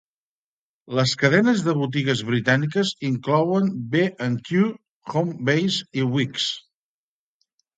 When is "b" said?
3.93-4.03